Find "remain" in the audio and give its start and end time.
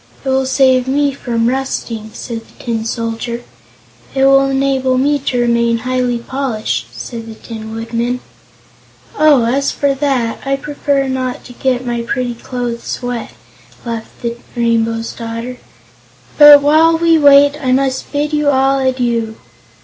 5.39-5.77